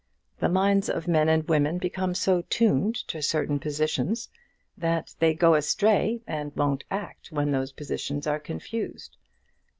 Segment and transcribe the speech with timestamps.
[0.39, 4.29] The minds of men and women become so tuned to certain positions,
[4.75, 9.15] that they go astray and won't act when those positions are confused.